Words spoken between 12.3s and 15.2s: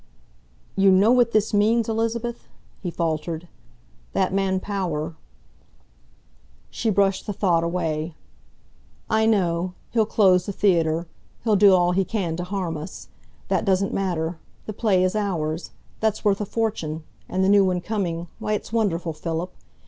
to harm us. That doesn't matter. The play is